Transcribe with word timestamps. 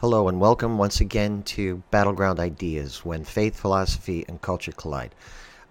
Hello, 0.00 0.28
and 0.28 0.38
welcome 0.38 0.78
once 0.78 1.00
again 1.00 1.42
to 1.42 1.82
Battleground 1.90 2.38
Ideas 2.38 3.04
when 3.04 3.24
faith, 3.24 3.58
philosophy, 3.58 4.24
and 4.28 4.40
culture 4.40 4.70
collide. 4.70 5.12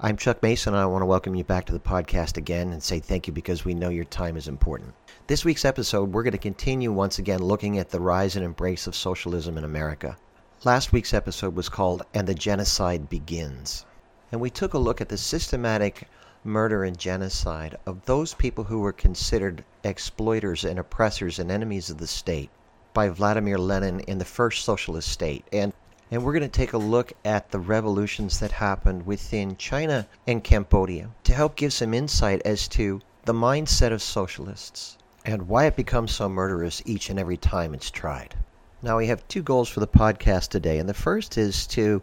I'm 0.01 0.17
Chuck 0.17 0.43
Mason, 0.43 0.73
and 0.73 0.83
I 0.83 0.85
want 0.85 1.01
to 1.01 1.05
welcome 1.05 1.33
you 1.33 1.45
back 1.45 1.63
to 1.67 1.71
the 1.71 1.79
podcast 1.79 2.35
again 2.35 2.73
and 2.73 2.83
say 2.83 2.99
thank 2.99 3.27
you 3.27 3.31
because 3.31 3.63
we 3.63 3.73
know 3.73 3.87
your 3.87 4.03
time 4.03 4.35
is 4.35 4.49
important. 4.49 4.93
This 5.27 5.45
week's 5.45 5.63
episode, 5.63 6.11
we're 6.11 6.23
going 6.23 6.33
to 6.33 6.37
continue 6.37 6.91
once 6.91 7.19
again 7.19 7.39
looking 7.39 7.77
at 7.77 7.89
the 7.89 8.01
rise 8.01 8.35
and 8.35 8.43
embrace 8.43 8.85
of 8.85 8.97
socialism 8.97 9.57
in 9.57 9.63
America. 9.63 10.17
Last 10.65 10.91
week's 10.91 11.13
episode 11.13 11.55
was 11.55 11.69
called 11.69 12.03
And 12.13 12.27
the 12.27 12.35
Genocide 12.35 13.07
Begins. 13.07 13.85
And 14.33 14.41
we 14.41 14.49
took 14.49 14.73
a 14.73 14.77
look 14.77 14.99
at 14.99 15.07
the 15.07 15.17
systematic 15.17 16.05
murder 16.43 16.83
and 16.83 16.97
genocide 16.97 17.77
of 17.85 18.03
those 18.03 18.33
people 18.33 18.65
who 18.65 18.79
were 18.79 18.91
considered 18.91 19.63
exploiters 19.85 20.65
and 20.65 20.77
oppressors 20.77 21.39
and 21.39 21.49
enemies 21.49 21.89
of 21.89 21.97
the 21.97 22.07
state 22.07 22.49
by 22.97 23.09
Vladimir 23.09 23.59
Lenin 23.59 23.99
in 24.07 24.17
the 24.17 24.25
first 24.25 24.65
socialist 24.65 25.07
state. 25.09 25.45
And 25.53 25.71
and 26.09 26.23
we're 26.23 26.31
going 26.31 26.41
to 26.41 26.47
take 26.47 26.73
a 26.73 26.79
look 26.79 27.13
at 27.25 27.51
the 27.51 27.59
revolutions 27.59 28.39
that 28.39 28.51
happened 28.51 29.05
within 29.05 29.55
China 29.57 30.07
and 30.25 30.43
Cambodia 30.43 31.11
to 31.25 31.33
help 31.35 31.55
give 31.55 31.73
some 31.73 31.93
insight 31.93 32.41
as 32.43 32.67
to 32.69 32.99
the 33.25 33.33
mindset 33.33 33.91
of 33.91 34.01
socialists 34.01 34.97
and 35.25 35.47
why 35.47 35.65
it 35.65 35.75
becomes 35.75 36.11
so 36.11 36.27
murderous 36.27 36.81
each 36.87 37.11
and 37.11 37.19
every 37.19 37.37
time 37.37 37.75
it's 37.75 37.91
tried. 37.91 38.33
Now, 38.81 38.97
we 38.97 39.05
have 39.05 39.27
two 39.27 39.43
goals 39.43 39.69
for 39.69 39.79
the 39.79 39.85
podcast 39.85 40.47
today, 40.47 40.79
and 40.79 40.89
the 40.89 40.95
first 40.95 41.37
is 41.37 41.67
to 41.67 42.01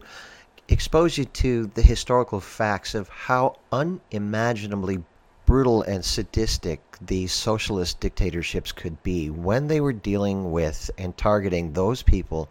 expose 0.69 1.17
you 1.17 1.25
to 1.25 1.69
the 1.75 1.81
historical 1.81 2.39
facts 2.39 2.95
of 2.95 3.09
how 3.09 3.57
unimaginably 3.69 5.03
brutal 5.55 5.83
and 5.83 6.03
sadistic 6.03 6.81
these 6.99 7.31
socialist 7.31 8.01
dictatorships 8.01 8.73
could 8.73 9.01
be 9.03 9.29
when 9.29 9.67
they 9.67 9.79
were 9.79 9.93
dealing 9.93 10.51
with 10.51 10.91
and 10.97 11.15
targeting 11.15 11.71
those 11.71 12.03
people 12.03 12.49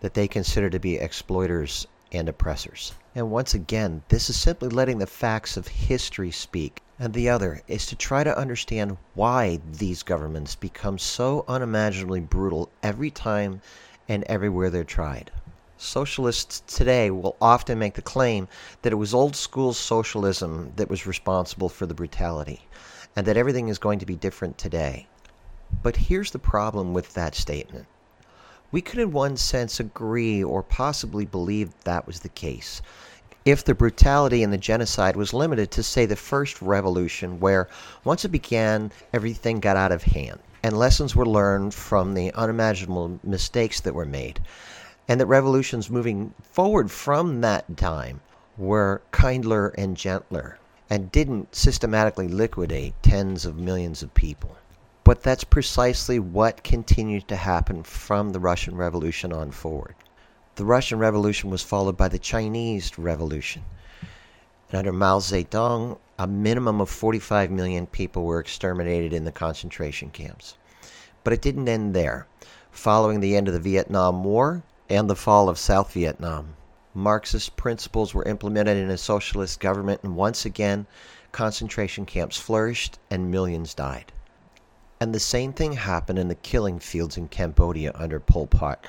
that 0.00 0.14
they 0.14 0.26
consider 0.26 0.70
to 0.70 0.78
be 0.78 0.96
exploiters 0.96 1.86
and 2.10 2.26
oppressors. 2.26 2.94
And 3.14 3.30
once 3.30 3.52
again, 3.52 4.02
this 4.08 4.30
is 4.30 4.40
simply 4.40 4.70
letting 4.70 4.96
the 4.96 5.06
facts 5.06 5.58
of 5.58 5.68
history 5.68 6.30
speak. 6.30 6.80
And 6.98 7.12
the 7.12 7.28
other 7.28 7.60
is 7.68 7.84
to 7.88 7.96
try 7.96 8.24
to 8.24 8.38
understand 8.38 8.96
why 9.12 9.60
these 9.70 10.02
governments 10.02 10.54
become 10.54 10.96
so 10.96 11.44
unimaginably 11.48 12.20
brutal 12.20 12.70
every 12.82 13.10
time 13.10 13.60
and 14.08 14.24
everywhere 14.24 14.70
they're 14.70 14.84
tried. 14.84 15.30
Socialists 15.80 16.60
today 16.66 17.08
will 17.08 17.36
often 17.40 17.78
make 17.78 17.94
the 17.94 18.02
claim 18.02 18.48
that 18.82 18.92
it 18.92 18.96
was 18.96 19.14
old 19.14 19.36
school 19.36 19.72
socialism 19.72 20.72
that 20.74 20.90
was 20.90 21.06
responsible 21.06 21.68
for 21.68 21.86
the 21.86 21.94
brutality 21.94 22.66
and 23.14 23.24
that 23.24 23.36
everything 23.36 23.68
is 23.68 23.78
going 23.78 24.00
to 24.00 24.06
be 24.06 24.16
different 24.16 24.58
today. 24.58 25.06
But 25.82 25.94
here's 25.94 26.32
the 26.32 26.40
problem 26.40 26.94
with 26.94 27.14
that 27.14 27.36
statement. 27.36 27.86
We 28.72 28.80
could, 28.80 28.98
in 28.98 29.12
one 29.12 29.36
sense, 29.36 29.78
agree 29.78 30.42
or 30.42 30.64
possibly 30.64 31.24
believe 31.24 31.72
that 31.84 32.08
was 32.08 32.20
the 32.20 32.28
case 32.28 32.82
if 33.44 33.62
the 33.62 33.74
brutality 33.74 34.42
and 34.42 34.52
the 34.52 34.58
genocide 34.58 35.14
was 35.14 35.32
limited 35.32 35.70
to, 35.70 35.82
say, 35.84 36.06
the 36.06 36.16
first 36.16 36.60
revolution, 36.60 37.38
where 37.38 37.68
once 38.02 38.24
it 38.24 38.28
began, 38.28 38.90
everything 39.12 39.60
got 39.60 39.76
out 39.76 39.92
of 39.92 40.02
hand 40.02 40.40
and 40.64 40.76
lessons 40.76 41.14
were 41.14 41.24
learned 41.24 41.72
from 41.72 42.14
the 42.14 42.34
unimaginable 42.34 43.20
mistakes 43.22 43.80
that 43.80 43.94
were 43.94 44.04
made 44.04 44.40
and 45.08 45.18
that 45.18 45.26
revolutions 45.26 45.88
moving 45.88 46.34
forward 46.42 46.90
from 46.90 47.40
that 47.40 47.76
time 47.78 48.20
were 48.58 49.00
kindler 49.10 49.68
and 49.68 49.96
gentler 49.96 50.58
and 50.90 51.10
didn't 51.10 51.54
systematically 51.54 52.28
liquidate 52.28 52.94
tens 53.02 53.46
of 53.46 53.56
millions 53.56 54.02
of 54.02 54.12
people. 54.14 54.56
But 55.04 55.22
that's 55.22 55.44
precisely 55.44 56.18
what 56.18 56.62
continued 56.62 57.28
to 57.28 57.36
happen 57.36 57.82
from 57.82 58.30
the 58.30 58.40
Russian 58.40 58.76
Revolution 58.76 59.32
on 59.32 59.50
forward. 59.50 59.94
The 60.56 60.64
Russian 60.64 60.98
Revolution 60.98 61.50
was 61.50 61.62
followed 61.62 61.96
by 61.96 62.08
the 62.08 62.18
Chinese 62.18 62.98
Revolution. 62.98 63.64
And 64.68 64.78
under 64.78 64.92
Mao 64.92 65.20
Zedong, 65.20 65.98
a 66.18 66.26
minimum 66.26 66.80
of 66.80 66.90
45 66.90 67.50
million 67.50 67.86
people 67.86 68.24
were 68.24 68.40
exterminated 68.40 69.14
in 69.14 69.24
the 69.24 69.32
concentration 69.32 70.10
camps. 70.10 70.56
But 71.24 71.32
it 71.32 71.40
didn't 71.40 71.68
end 71.68 71.94
there. 71.94 72.26
Following 72.70 73.20
the 73.20 73.36
end 73.36 73.48
of 73.48 73.54
the 73.54 73.60
Vietnam 73.60 74.24
War, 74.24 74.62
and 74.88 75.08
the 75.08 75.16
fall 75.16 75.48
of 75.48 75.58
South 75.58 75.92
Vietnam. 75.92 76.54
Marxist 76.94 77.56
principles 77.56 78.14
were 78.14 78.24
implemented 78.24 78.76
in 78.76 78.90
a 78.90 78.96
socialist 78.96 79.60
government, 79.60 80.02
and 80.02 80.16
once 80.16 80.44
again, 80.44 80.86
concentration 81.32 82.06
camps 82.06 82.38
flourished 82.38 82.98
and 83.10 83.30
millions 83.30 83.74
died. 83.74 84.12
And 85.00 85.14
the 85.14 85.20
same 85.20 85.52
thing 85.52 85.74
happened 85.74 86.18
in 86.18 86.28
the 86.28 86.34
killing 86.34 86.78
fields 86.78 87.16
in 87.16 87.28
Cambodia 87.28 87.92
under 87.94 88.18
Pol 88.18 88.46
Pot. 88.46 88.84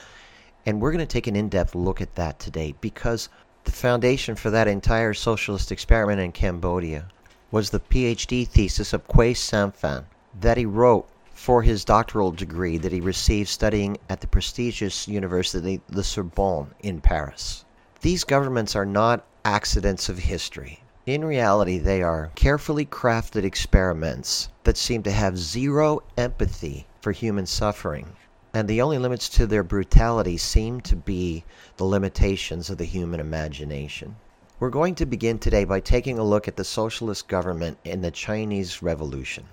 And 0.66 0.82
we're 0.82 0.92
going 0.92 1.06
to 1.06 1.06
take 1.06 1.28
an 1.28 1.36
in 1.36 1.50
depth 1.50 1.76
look 1.76 2.02
at 2.02 2.16
that 2.16 2.40
today 2.40 2.74
because 2.82 3.30
the 3.66 3.72
foundation 3.72 4.36
for 4.36 4.50
that 4.50 4.68
entire 4.68 5.14
socialist 5.14 5.72
experiment 5.72 6.20
in 6.20 6.32
Cambodia 6.32 7.08
was 7.52 7.70
the 7.70 7.80
PhD 7.80 8.48
thesis 8.48 8.94
of 8.94 9.08
Khieu 9.08 9.34
Samphan 9.36 10.06
that 10.40 10.58
he 10.58 10.66
wrote 10.66 11.08
for 11.40 11.62
his 11.62 11.86
doctoral 11.86 12.32
degree 12.32 12.78
that 12.78 12.92
he 12.92 13.00
received 13.00 13.48
studying 13.48 13.98
at 14.10 14.20
the 14.20 14.28
prestigious 14.28 15.08
university, 15.08 15.80
the 15.88 16.04
Sorbonne, 16.04 16.76
in 16.82 17.00
Paris. 17.00 17.64
These 18.02 18.26
governments 18.26 18.76
are 18.76 18.86
not 18.86 19.26
accidents 19.46 20.10
of 20.10 20.18
history. 20.18 20.84
In 21.06 21.24
reality, 21.24 21.78
they 21.78 22.04
are 22.04 22.30
carefully 22.36 22.86
crafted 22.86 23.46
experiments 23.46 24.50
that 24.66 24.76
seem 24.76 25.02
to 25.04 25.14
have 25.14 25.38
zero 25.38 26.04
empathy 26.18 26.86
for 27.00 27.14
human 27.14 27.46
suffering. 27.46 28.18
And 28.54 28.68
the 28.68 28.82
only 28.82 28.98
limits 28.98 29.30
to 29.30 29.48
their 29.48 29.64
brutality 29.64 30.36
seem 30.36 30.82
to 30.82 30.96
be 30.98 31.46
the 31.78 31.86
limitations 31.86 32.70
of 32.70 32.78
the 32.78 32.84
human 32.84 33.22
imagination. 33.22 34.18
We're 34.60 34.70
going 34.70 34.96
to 34.96 35.06
begin 35.06 35.40
today 35.40 35.64
by 35.64 35.80
taking 35.80 36.20
a 36.20 36.24
look 36.24 36.50
at 36.50 36.58
the 36.58 36.66
socialist 36.66 37.30
government 37.30 37.78
in 37.86 38.02
the 38.02 38.12
Chinese 38.12 38.84
Revolution 38.84 39.46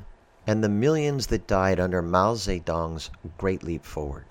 and 0.48 0.62
the 0.62 0.68
millions 0.68 1.26
that 1.26 1.48
died 1.48 1.80
under 1.80 2.00
Mao 2.00 2.34
Zedong's 2.34 3.10
Great 3.36 3.64
Leap 3.64 3.84
Forward. 3.84 4.26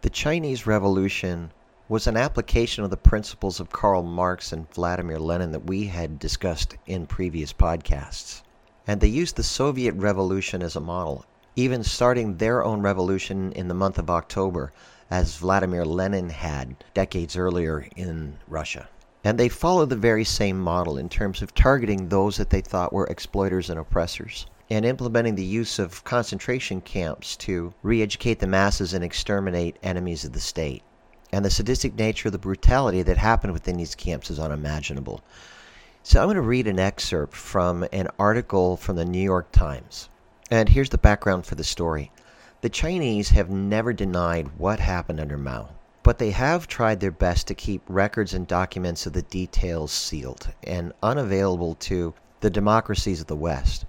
The 0.00 0.08
Chinese 0.08 0.66
Revolution 0.66 1.50
was 1.90 2.06
an 2.06 2.16
application 2.16 2.84
of 2.84 2.90
the 2.90 2.96
principles 2.96 3.60
of 3.60 3.70
Karl 3.70 4.02
Marx 4.02 4.52
and 4.54 4.70
Vladimir 4.72 5.18
Lenin 5.18 5.52
that 5.52 5.66
we 5.66 5.84
had 5.84 6.18
discussed 6.18 6.76
in 6.86 7.06
previous 7.06 7.52
podcasts. 7.52 8.40
And 8.86 8.98
they 8.98 9.08
used 9.08 9.36
the 9.36 9.42
Soviet 9.42 9.94
Revolution 9.96 10.62
as 10.62 10.74
a 10.74 10.80
model, 10.80 11.26
even 11.54 11.84
starting 11.84 12.38
their 12.38 12.64
own 12.64 12.80
revolution 12.80 13.52
in 13.52 13.68
the 13.68 13.74
month 13.74 13.98
of 13.98 14.08
October, 14.08 14.72
as 15.10 15.36
Vladimir 15.36 15.84
Lenin 15.84 16.30
had 16.30 16.82
decades 16.94 17.36
earlier 17.36 17.86
in 17.94 18.38
Russia. 18.48 18.88
And 19.22 19.38
they 19.38 19.50
followed 19.50 19.90
the 19.90 19.96
very 19.96 20.24
same 20.24 20.58
model 20.58 20.96
in 20.96 21.10
terms 21.10 21.42
of 21.42 21.54
targeting 21.54 22.08
those 22.08 22.38
that 22.38 22.48
they 22.48 22.62
thought 22.62 22.94
were 22.94 23.06
exploiters 23.06 23.68
and 23.68 23.78
oppressors 23.78 24.46
and 24.72 24.86
implementing 24.86 25.34
the 25.34 25.44
use 25.44 25.78
of 25.78 26.02
concentration 26.02 26.80
camps 26.80 27.36
to 27.36 27.74
re 27.82 28.00
educate 28.00 28.38
the 28.38 28.46
masses 28.46 28.94
and 28.94 29.04
exterminate 29.04 29.76
enemies 29.82 30.24
of 30.24 30.32
the 30.32 30.40
state. 30.40 30.82
And 31.30 31.44
the 31.44 31.50
sadistic 31.50 31.94
nature 31.94 32.28
of 32.28 32.32
the 32.32 32.38
brutality 32.38 33.02
that 33.02 33.18
happened 33.18 33.52
within 33.52 33.76
these 33.76 33.94
camps 33.94 34.30
is 34.30 34.38
unimaginable. 34.38 35.20
So 36.02 36.20
I'm 36.20 36.26
going 36.26 36.36
to 36.36 36.40
read 36.40 36.66
an 36.66 36.78
excerpt 36.78 37.34
from 37.34 37.86
an 37.92 38.08
article 38.18 38.78
from 38.78 38.96
the 38.96 39.04
New 39.04 39.20
York 39.20 39.52
Times. 39.52 40.08
And 40.50 40.70
here's 40.70 40.88
the 40.88 40.96
background 40.96 41.44
for 41.44 41.54
the 41.54 41.64
story. 41.64 42.10
The 42.62 42.70
Chinese 42.70 43.28
have 43.28 43.50
never 43.50 43.92
denied 43.92 44.56
what 44.56 44.80
happened 44.80 45.20
under 45.20 45.36
Mao, 45.36 45.68
but 46.02 46.16
they 46.16 46.30
have 46.30 46.66
tried 46.66 47.00
their 47.00 47.10
best 47.10 47.46
to 47.48 47.54
keep 47.54 47.82
records 47.88 48.32
and 48.32 48.46
documents 48.46 49.04
of 49.04 49.12
the 49.12 49.20
details 49.20 49.92
sealed 49.92 50.48
and 50.64 50.94
unavailable 51.02 51.74
to 51.74 52.14
the 52.40 52.48
democracies 52.48 53.20
of 53.20 53.26
the 53.26 53.36
West. 53.36 53.84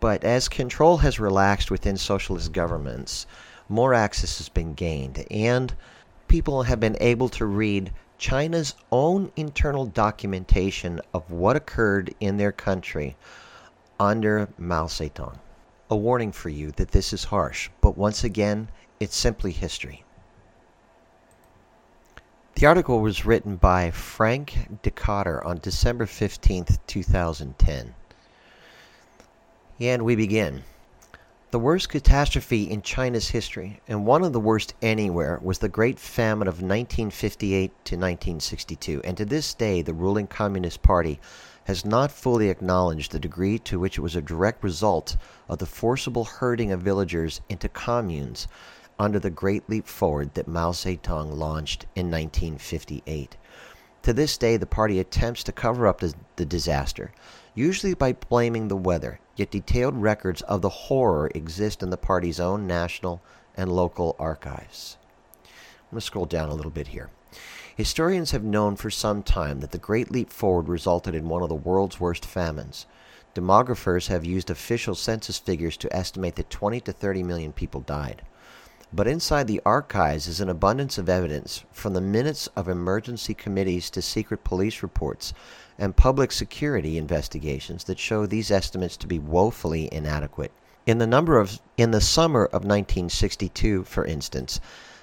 But 0.00 0.22
as 0.22 0.48
control 0.48 0.98
has 0.98 1.18
relaxed 1.18 1.70
within 1.70 1.96
socialist 1.96 2.52
governments, 2.52 3.26
more 3.68 3.94
access 3.94 4.38
has 4.38 4.48
been 4.48 4.74
gained, 4.74 5.26
and 5.30 5.74
people 6.28 6.62
have 6.62 6.78
been 6.78 6.96
able 7.00 7.28
to 7.30 7.46
read 7.46 7.92
China's 8.16 8.74
own 8.92 9.32
internal 9.36 9.86
documentation 9.86 11.00
of 11.12 11.30
what 11.30 11.56
occurred 11.56 12.14
in 12.20 12.36
their 12.36 12.52
country 12.52 13.16
under 13.98 14.48
Mao 14.58 14.86
Zedong. 14.86 15.38
A 15.90 15.96
warning 15.96 16.32
for 16.32 16.48
you 16.48 16.70
that 16.72 16.90
this 16.90 17.12
is 17.12 17.24
harsh, 17.24 17.70
but 17.80 17.96
once 17.96 18.22
again, 18.22 18.68
it's 19.00 19.16
simply 19.16 19.52
history. 19.52 20.04
The 22.54 22.66
article 22.66 23.00
was 23.00 23.24
written 23.24 23.56
by 23.56 23.90
Frank 23.92 24.80
Dikötter 24.82 25.44
on 25.46 25.58
December 25.58 26.06
15, 26.06 26.66
2010. 26.86 27.94
And 29.80 30.04
we 30.04 30.16
begin. 30.16 30.64
The 31.52 31.58
worst 31.60 31.88
catastrophe 31.88 32.68
in 32.68 32.82
China's 32.82 33.28
history, 33.28 33.80
and 33.86 34.04
one 34.04 34.24
of 34.24 34.32
the 34.32 34.40
worst 34.40 34.74
anywhere, 34.82 35.38
was 35.40 35.60
the 35.60 35.68
Great 35.68 36.00
Famine 36.00 36.48
of 36.48 36.56
1958 36.56 37.70
to 37.70 37.94
1962, 37.94 39.00
and 39.04 39.16
to 39.16 39.24
this 39.24 39.54
day 39.54 39.80
the 39.80 39.94
ruling 39.94 40.26
Communist 40.26 40.82
Party 40.82 41.20
has 41.64 41.84
not 41.84 42.10
fully 42.10 42.50
acknowledged 42.50 43.12
the 43.12 43.20
degree 43.20 43.56
to 43.60 43.78
which 43.78 43.98
it 43.98 44.00
was 44.00 44.16
a 44.16 44.20
direct 44.20 44.64
result 44.64 45.16
of 45.48 45.58
the 45.58 45.66
forcible 45.66 46.24
herding 46.24 46.72
of 46.72 46.82
villagers 46.82 47.40
into 47.48 47.68
communes 47.68 48.48
under 48.98 49.20
the 49.20 49.30
Great 49.30 49.70
Leap 49.70 49.86
Forward 49.86 50.34
that 50.34 50.48
Mao 50.48 50.72
Zedong 50.72 51.36
launched 51.36 51.84
in 51.94 52.10
1958. 52.10 53.36
To 54.02 54.12
this 54.12 54.36
day, 54.38 54.56
the 54.56 54.66
party 54.66 54.98
attempts 54.98 55.44
to 55.44 55.52
cover 55.52 55.86
up 55.86 56.00
the, 56.00 56.14
the 56.36 56.46
disaster, 56.46 57.12
usually 57.58 57.92
by 57.92 58.12
blaming 58.12 58.68
the 58.68 58.76
weather, 58.76 59.18
yet 59.34 59.50
detailed 59.50 60.00
records 60.00 60.42
of 60.42 60.62
the 60.62 60.68
horror 60.68 61.28
exist 61.34 61.82
in 61.82 61.90
the 61.90 61.96
party's 61.96 62.38
own 62.38 62.68
national 62.68 63.20
and 63.56 63.72
local 63.72 64.14
archives. 64.16 64.96
I'm 65.44 65.90
going 65.90 66.00
to 66.00 66.06
scroll 66.06 66.24
down 66.24 66.48
a 66.48 66.54
little 66.54 66.70
bit 66.70 66.88
here. 66.88 67.10
Historians 67.76 68.30
have 68.30 68.44
known 68.44 68.76
for 68.76 68.90
some 68.90 69.24
time 69.24 69.58
that 69.58 69.72
the 69.72 69.78
Great 69.78 70.10
Leap 70.10 70.30
Forward 70.30 70.68
resulted 70.68 71.16
in 71.16 71.28
one 71.28 71.42
of 71.42 71.48
the 71.48 71.54
world's 71.56 71.98
worst 71.98 72.24
famines. 72.24 72.86
Demographers 73.34 74.06
have 74.06 74.24
used 74.24 74.50
official 74.50 74.94
census 74.94 75.38
figures 75.38 75.76
to 75.78 75.94
estimate 75.94 76.36
that 76.36 76.50
20 76.50 76.80
to 76.82 76.92
30 76.92 77.24
million 77.24 77.52
people 77.52 77.80
died. 77.80 78.22
But 78.90 79.06
inside 79.06 79.46
the 79.46 79.60
archives 79.66 80.26
is 80.26 80.40
an 80.40 80.48
abundance 80.48 80.96
of 80.96 81.10
evidence, 81.10 81.62
from 81.70 81.92
the 81.92 82.00
minutes 82.00 82.48
of 82.56 82.68
emergency 82.68 83.34
committees 83.34 83.90
to 83.90 84.00
secret 84.00 84.44
police 84.44 84.82
reports 84.82 85.34
and 85.78 85.94
public 85.94 86.32
security 86.32 86.96
investigations, 86.96 87.84
that 87.84 87.98
show 87.98 88.24
these 88.24 88.50
estimates 88.50 88.96
to 88.96 89.06
be 89.06 89.18
woefully 89.18 89.90
inadequate. 89.92 90.52
In 90.86 90.96
the 90.96 91.06
number 91.06 91.38
of 91.38 91.60
in 91.76 91.90
the 91.90 92.00
summer 92.00 92.46
of 92.46 92.64
1962, 92.64 93.84
for 93.84 94.06
instance, 94.06 94.58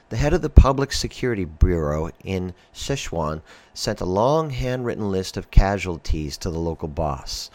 the 0.09 0.17
head 0.17 0.33
of 0.33 0.41
the 0.41 0.49
Public 0.49 0.91
Security 0.91 1.45
Bureau 1.45 2.09
in 2.23 2.55
Sichuan 2.73 3.41
sent 3.75 4.01
a 4.01 4.05
long 4.05 4.49
handwritten 4.49 5.11
list 5.11 5.37
of 5.37 5.51
casualties 5.51 6.37
to 6.37 6.49
the 6.49 6.59
local 6.59 6.87
boss, 6.87 7.51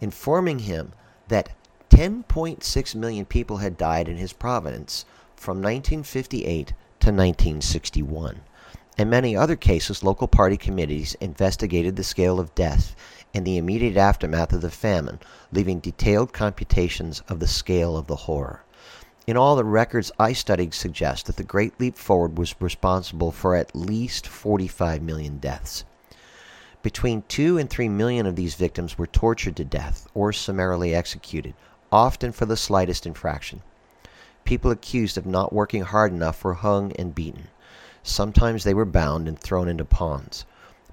informing 0.00 0.60
him 0.60 0.92
that 1.28 1.50
10.6 1.90 2.94
million 2.96 3.24
people 3.24 3.58
had 3.58 3.76
died 3.76 4.08
in 4.08 4.16
his 4.16 4.32
province 4.32 5.04
from 5.40 5.56
1958 5.56 6.66
to 6.66 7.06
1961. 7.06 8.42
In 8.98 9.08
many 9.08 9.34
other 9.34 9.56
cases, 9.56 10.04
local 10.04 10.28
party 10.28 10.58
committees 10.58 11.14
investigated 11.14 11.96
the 11.96 12.04
scale 12.04 12.38
of 12.38 12.54
death 12.54 12.94
in 13.32 13.44
the 13.44 13.56
immediate 13.56 13.96
aftermath 13.96 14.52
of 14.52 14.60
the 14.60 14.70
famine, 14.70 15.18
leaving 15.50 15.80
detailed 15.80 16.34
computations 16.34 17.22
of 17.26 17.40
the 17.40 17.46
scale 17.46 17.96
of 17.96 18.06
the 18.06 18.16
horror. 18.16 18.64
In 19.26 19.38
all, 19.38 19.56
the 19.56 19.64
records 19.64 20.12
I 20.18 20.34
studied 20.34 20.74
suggest 20.74 21.24
that 21.24 21.36
the 21.36 21.42
Great 21.42 21.80
Leap 21.80 21.96
Forward 21.96 22.36
was 22.36 22.54
responsible 22.60 23.32
for 23.32 23.56
at 23.56 23.74
least 23.74 24.26
45 24.26 25.00
million 25.00 25.38
deaths. 25.38 25.84
Between 26.82 27.22
2 27.28 27.56
and 27.56 27.70
3 27.70 27.88
million 27.88 28.26
of 28.26 28.36
these 28.36 28.56
victims 28.56 28.98
were 28.98 29.06
tortured 29.06 29.56
to 29.56 29.64
death 29.64 30.06
or 30.12 30.34
summarily 30.34 30.94
executed, 30.94 31.54
often 31.90 32.30
for 32.30 32.44
the 32.44 32.58
slightest 32.58 33.06
infraction. 33.06 33.62
People 34.50 34.72
accused 34.72 35.16
of 35.16 35.26
not 35.26 35.52
working 35.52 35.82
hard 35.82 36.10
enough 36.12 36.42
were 36.42 36.54
hung 36.54 36.90
and 36.96 37.14
beaten. 37.14 37.46
Sometimes 38.02 38.64
they 38.64 38.74
were 38.74 38.84
bound 38.84 39.28
and 39.28 39.38
thrown 39.38 39.68
into 39.68 39.84
ponds. 39.84 40.44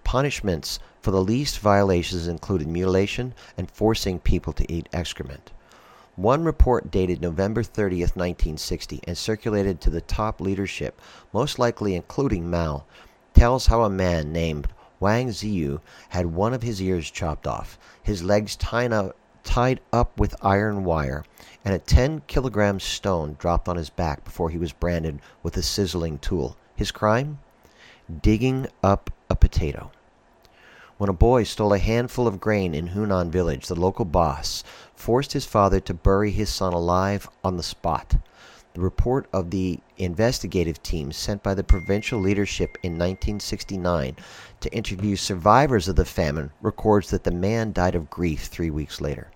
Punishments 0.04 0.78
for 1.02 1.10
the 1.10 1.24
least 1.24 1.58
violations 1.58 2.28
included 2.28 2.68
mutilation 2.68 3.34
and 3.58 3.72
forcing 3.72 4.20
people 4.20 4.54
to 4.54 4.72
eat 4.72 4.88
excrement. 4.94 5.50
One 6.16 6.44
report 6.44 6.92
dated 6.92 7.20
November 7.20 7.64
30, 7.64 8.02
1960, 8.02 9.00
and 9.08 9.18
circulated 9.18 9.82
to 9.82 9.90
the 9.90 10.02
top 10.02 10.40
leadership, 10.40 11.02
most 11.34 11.58
likely 11.58 11.96
including 11.96 12.52
Mao, 12.52 12.84
tells 13.34 13.66
how 13.66 13.82
a 13.82 13.90
man 13.90 14.32
named 14.32 14.68
Wang 15.00 15.30
Ziyu 15.30 15.82
had 16.10 16.28
one 16.28 16.54
of 16.54 16.62
his 16.62 16.80
ears 16.80 17.10
chopped 17.10 17.48
off, 17.48 17.80
his 18.04 18.22
legs 18.22 18.56
tied 18.56 18.94
up, 18.94 19.16
tied 19.48 19.80
up 19.94 20.20
with 20.20 20.36
iron 20.44 20.84
wire, 20.84 21.24
and 21.64 21.74
a 21.74 21.80
10 21.80 22.22
kilogram 22.28 22.82
stone 22.82 23.38
dropped 23.40 23.70
on 23.70 23.78
his 23.78 23.90
back 23.90 24.26
before 24.26 24.50
he 24.50 24.58
was 24.58 24.74
branded 24.74 25.22
with 25.42 25.56
a 25.56 25.64
sizzling 25.64 26.20
tool. 26.20 26.58
His 26.76 26.92
crime? 26.92 27.40
Digging 28.22 28.68
up 28.84 29.10
a 29.30 29.36
potato. 29.38 29.90
When 30.98 31.10
a 31.10 31.14
boy 31.14 31.44
stole 31.44 31.74
a 31.74 31.80
handful 31.80 32.28
of 32.28 32.42
grain 32.42 32.76
in 32.76 32.90
Hunan 32.90 33.30
village, 33.30 33.68
the 33.68 33.80
local 33.80 34.04
boss 34.04 34.66
forced 34.94 35.32
his 35.32 35.46
father 35.46 35.80
to 35.80 35.94
bury 35.94 36.32
his 36.32 36.50
son 36.50 36.74
alive 36.74 37.30
on 37.42 37.56
the 37.56 37.64
spot. 37.64 38.16
The 38.74 38.82
report 38.82 39.28
of 39.32 39.50
the 39.50 39.80
investigative 39.98 40.84
team 40.84 41.12
sent 41.14 41.42
by 41.42 41.54
the 41.54 41.64
provincial 41.64 42.20
leadership 42.20 42.78
in 42.84 42.92
1969 42.94 44.18
to 44.60 44.74
interview 44.74 45.16
survivors 45.16 45.88
of 45.88 45.96
the 45.96 46.06
famine 46.06 46.52
records 46.62 47.10
that 47.12 47.24
the 47.24 47.32
man 47.32 47.72
died 47.72 47.96
of 47.96 48.10
grief 48.10 48.48
three 48.48 48.70
weeks 48.70 49.00
later. 49.00 49.32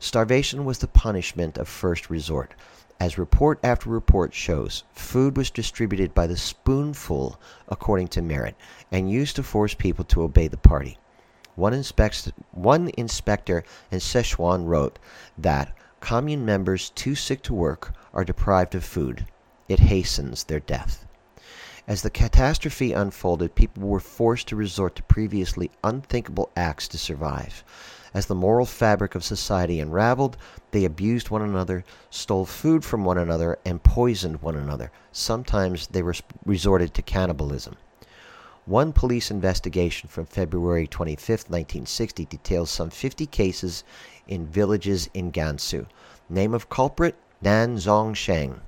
Starvation 0.00 0.64
was 0.64 0.78
the 0.78 0.86
punishment 0.86 1.58
of 1.58 1.66
first 1.66 2.08
resort. 2.08 2.54
As 3.00 3.18
report 3.18 3.58
after 3.64 3.90
report 3.90 4.32
shows, 4.32 4.84
food 4.92 5.36
was 5.36 5.50
distributed 5.50 6.14
by 6.14 6.28
the 6.28 6.36
spoonful 6.36 7.40
according 7.68 8.08
to 8.08 8.22
merit 8.22 8.54
and 8.92 9.10
used 9.10 9.34
to 9.36 9.42
force 9.42 9.74
people 9.74 10.04
to 10.04 10.22
obey 10.22 10.46
the 10.46 10.56
party. 10.56 10.98
One, 11.56 11.82
one 12.52 12.90
inspector 12.96 13.64
in 13.90 13.98
Sichuan 13.98 14.66
wrote 14.66 15.00
that 15.36 15.76
commune 15.98 16.44
members 16.44 16.90
too 16.90 17.16
sick 17.16 17.42
to 17.42 17.54
work 17.54 17.92
are 18.14 18.24
deprived 18.24 18.76
of 18.76 18.84
food. 18.84 19.26
It 19.68 19.80
hastens 19.80 20.44
their 20.44 20.60
death. 20.60 21.06
As 21.88 22.02
the 22.02 22.10
catastrophe 22.10 22.92
unfolded, 22.92 23.56
people 23.56 23.88
were 23.88 23.98
forced 23.98 24.46
to 24.48 24.56
resort 24.56 24.94
to 24.96 25.02
previously 25.02 25.72
unthinkable 25.82 26.50
acts 26.56 26.86
to 26.88 26.98
survive. 26.98 27.64
As 28.18 28.26
the 28.26 28.34
moral 28.34 28.66
fabric 28.66 29.14
of 29.14 29.22
society 29.22 29.78
unraveled, 29.78 30.36
they 30.72 30.84
abused 30.84 31.30
one 31.30 31.40
another, 31.40 31.84
stole 32.10 32.46
food 32.46 32.84
from 32.84 33.04
one 33.04 33.16
another, 33.16 33.60
and 33.64 33.80
poisoned 33.80 34.42
one 34.42 34.56
another. 34.56 34.90
Sometimes 35.12 35.86
they 35.86 36.02
resorted 36.44 36.94
to 36.94 37.02
cannibalism. 37.02 37.76
One 38.66 38.92
police 38.92 39.30
investigation 39.30 40.08
from 40.08 40.26
February 40.26 40.88
25, 40.88 41.28
1960, 41.48 42.24
details 42.24 42.72
some 42.72 42.90
50 42.90 43.24
cases 43.26 43.84
in 44.26 44.48
villages 44.48 45.08
in 45.14 45.30
Gansu. 45.30 45.86
Name 46.28 46.54
of 46.54 46.68
culprit 46.68 47.14
Nan 47.40 47.76
Zhongsheng. 47.76 48.58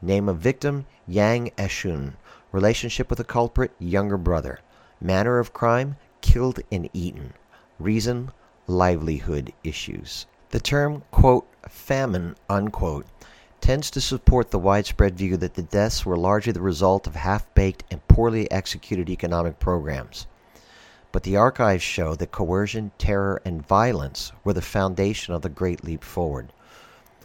Name 0.00 0.30
of 0.30 0.38
victim 0.38 0.86
Yang 1.06 1.50
Eshun. 1.58 2.14
Relationship 2.52 3.10
with 3.10 3.18
the 3.18 3.24
culprit 3.24 3.72
younger 3.78 4.16
brother. 4.16 4.60
Manner 4.98 5.38
of 5.38 5.52
crime 5.52 5.96
killed 6.22 6.60
and 6.72 6.88
eaten. 6.94 7.34
Reason 7.78 8.32
livelihood 8.68 9.52
issues. 9.64 10.26
The 10.50 10.60
term, 10.60 11.02
quote, 11.10 11.48
famine, 11.68 12.36
unquote, 12.48 13.06
tends 13.60 13.90
to 13.90 14.00
support 14.00 14.50
the 14.50 14.58
widespread 14.58 15.16
view 15.16 15.36
that 15.38 15.54
the 15.54 15.62
deaths 15.62 16.06
were 16.06 16.16
largely 16.16 16.52
the 16.52 16.60
result 16.60 17.06
of 17.06 17.16
half 17.16 17.52
baked 17.54 17.82
and 17.90 18.06
poorly 18.08 18.50
executed 18.50 19.10
economic 19.10 19.58
programs. 19.58 20.26
But 21.12 21.22
the 21.22 21.36
archives 21.36 21.82
show 21.82 22.14
that 22.14 22.30
coercion, 22.30 22.92
terror, 22.98 23.40
and 23.44 23.66
violence 23.66 24.32
were 24.44 24.52
the 24.52 24.60
foundation 24.60 25.32
of 25.32 25.42
the 25.42 25.48
Great 25.48 25.82
Leap 25.82 26.04
Forward. 26.04 26.52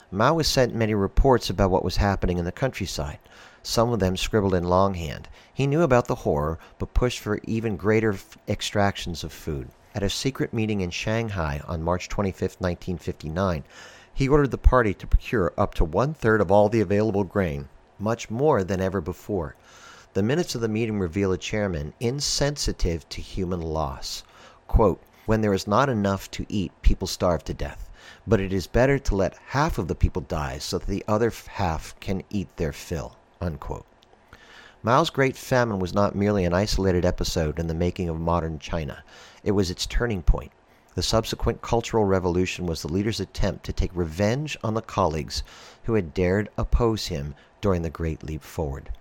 Mao 0.09 0.35
was 0.35 0.47
sent 0.47 0.73
many 0.73 0.93
reports 0.93 1.49
about 1.49 1.71
what 1.71 1.83
was 1.83 1.97
happening 1.97 2.37
in 2.37 2.45
the 2.45 2.51
countryside, 2.51 3.19
some 3.61 3.91
of 3.91 3.99
them 3.99 4.15
scribbled 4.15 4.53
in 4.53 4.63
longhand. 4.63 5.27
He 5.53 5.67
knew 5.67 5.81
about 5.81 6.07
the 6.07 6.15
horror, 6.15 6.59
but 6.79 6.93
pushed 6.93 7.19
for 7.19 7.39
even 7.43 7.75
greater 7.75 8.15
extractions 8.47 9.23
of 9.23 9.33
food. 9.33 9.69
At 9.95 10.01
a 10.01 10.09
secret 10.09 10.53
meeting 10.53 10.81
in 10.81 10.89
Shanghai 10.89 11.61
on 11.67 11.83
March 11.83 12.09
25, 12.09 12.41
1959, 12.59 13.63
he 14.11 14.27
ordered 14.27 14.49
the 14.49 14.57
party 14.57 14.91
to 14.95 15.05
procure 15.05 15.53
up 15.55 15.75
to 15.75 15.85
one 15.85 16.15
third 16.15 16.41
of 16.41 16.51
all 16.51 16.67
the 16.67 16.81
available 16.81 17.23
grain, 17.23 17.69
much 17.99 18.29
more 18.31 18.63
than 18.63 18.81
ever 18.81 19.01
before. 19.01 19.55
The 20.13 20.23
minutes 20.23 20.55
of 20.55 20.61
the 20.61 20.67
meeting 20.67 20.97
reveal 20.97 21.31
a 21.31 21.37
chairman 21.37 21.93
insensitive 21.99 23.07
to 23.09 23.21
human 23.21 23.61
loss. 23.61 24.23
Quote, 24.67 25.01
when 25.27 25.41
there 25.41 25.53
is 25.53 25.67
not 25.67 25.89
enough 25.89 26.29
to 26.31 26.45
eat, 26.49 26.71
people 26.81 27.07
starve 27.07 27.43
to 27.43 27.53
death. 27.53 27.89
But 28.25 28.39
it 28.39 28.51
is 28.51 28.65
better 28.65 28.97
to 28.97 29.15
let 29.15 29.37
half 29.49 29.77
of 29.77 29.87
the 29.87 29.95
people 29.95 30.23
die 30.23 30.57
so 30.57 30.79
that 30.79 30.87
the 30.87 31.05
other 31.07 31.31
half 31.49 31.99
can 31.99 32.23
eat 32.31 32.57
their 32.57 32.73
fill. 32.73 33.15
Unquote. 33.39 33.85
Mao's 34.85 35.09
Great 35.09 35.37
Famine 35.37 35.79
was 35.79 35.93
not 35.93 36.13
merely 36.13 36.43
an 36.43 36.53
isolated 36.53 37.05
episode 37.05 37.57
in 37.57 37.67
the 37.67 37.73
making 37.73 38.09
of 38.09 38.19
modern 38.19 38.59
China. 38.59 39.01
It 39.41 39.51
was 39.51 39.71
its 39.71 39.85
turning 39.85 40.21
point. 40.21 40.51
The 40.95 41.01
subsequent 41.01 41.61
Cultural 41.61 42.03
Revolution 42.03 42.65
was 42.65 42.81
the 42.81 42.91
leader's 42.91 43.21
attempt 43.21 43.63
to 43.63 43.71
take 43.71 43.95
revenge 43.95 44.57
on 44.61 44.73
the 44.73 44.81
colleagues 44.81 45.41
who 45.83 45.93
had 45.93 46.13
dared 46.13 46.49
oppose 46.57 47.07
him 47.07 47.33
during 47.61 47.81
the 47.81 47.89
Great 47.89 48.23
Leap 48.23 48.43
Forward. 48.43 48.91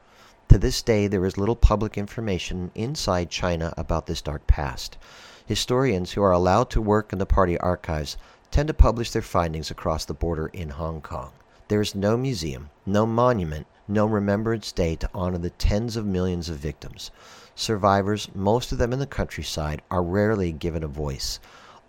To 0.51 0.59
this 0.59 0.83
day, 0.83 1.09
there 1.09 1.27
is 1.27 1.37
little 1.37 1.57
public 1.57 1.99
information 1.99 2.71
inside 2.77 3.29
China 3.29 3.75
about 3.77 4.07
this 4.07 4.23
dark 4.23 4.47
past. 4.47 4.99
Historians 5.47 6.13
who 6.13 6.23
are 6.23 6.31
allowed 6.31 6.71
to 6.71 6.81
work 6.81 7.13
in 7.13 7.19
the 7.19 7.27
party 7.27 7.59
archives 7.59 8.17
tend 8.53 8.69
to 8.69 8.75
publish 8.75 9.11
their 9.11 9.21
findings 9.21 9.69
across 9.69 10.05
the 10.05 10.15
border 10.15 10.47
in 10.47 10.69
Hong 10.69 11.01
Kong. 11.01 11.33
There 11.67 11.81
is 11.81 11.97
no 11.97 12.17
museum, 12.17 12.71
no 12.87 13.05
monument, 13.05 13.67
no 13.89 14.07
Remembrance 14.07 14.73
Day 14.73 14.97
to 14.97 15.11
honor 15.13 15.39
the 15.39 15.51
tens 15.51 15.97
of 15.97 16.07
millions 16.07 16.49
of 16.49 16.57
victims. 16.57 17.11
Survivors, 17.55 18.29
most 18.35 18.73
of 18.73 18.79
them 18.79 18.93
in 18.93 18.99
the 18.99 19.07
countryside, 19.07 19.83
are 19.91 20.03
rarely 20.03 20.53
given 20.53 20.83
a 20.83 20.89
voice, 20.89 21.39